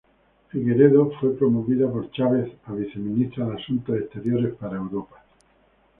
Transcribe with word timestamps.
Figueredo 0.49 1.11
fue 1.19 1.35
promovida 1.37 1.87
por 1.87 2.09
Chávez 2.11 2.51
a 2.65 2.73
viceministra 2.73 3.45
de 3.45 3.53
Asuntos 3.55 3.95
Exteriores 3.99 4.55
para 4.55 4.77
Europa. 4.77 5.23